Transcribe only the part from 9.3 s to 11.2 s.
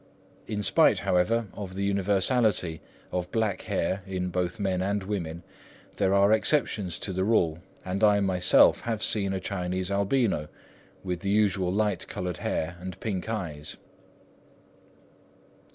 a Chinese albino, with